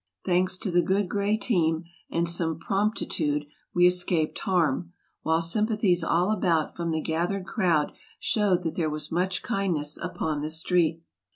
Thanks 0.25 0.57
to 0.57 0.71
the 0.71 0.81
good 0.81 1.07
gray 1.07 1.37
team 1.37 1.83
and 2.09 2.27
some 2.27 2.59
prompti 2.59 3.07
tude, 3.07 3.45
we 3.75 3.85
escaped 3.85 4.39
harm; 4.39 4.93
while 5.21 5.43
sympathies 5.43 6.03
all 6.03 6.31
about 6.31 6.75
from 6.75 6.89
the 6.89 7.01
gathered 7.01 7.45
crowd 7.45 7.91
showed 8.19 8.63
that 8.63 8.73
there 8.73 8.89
was 8.89 9.11
much 9.11 9.43
kindness 9.43 9.97
upon 9.97 10.41
the 10.41 10.49
street. 10.49 11.03